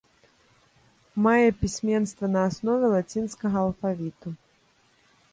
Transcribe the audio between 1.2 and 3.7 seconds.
Мае пісьменства на аснове лацінскага